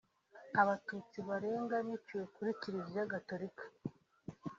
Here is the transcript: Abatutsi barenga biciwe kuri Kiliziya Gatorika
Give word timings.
Abatutsi 0.61 1.17
barenga 1.27 1.75
biciwe 1.85 2.23
kuri 2.35 2.49
Kiliziya 2.59 3.11
Gatorika 3.13 3.63